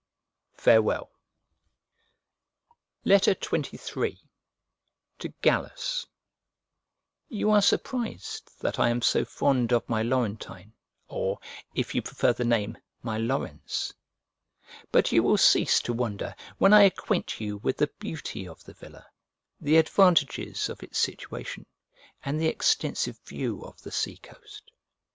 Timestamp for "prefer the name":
12.01-12.79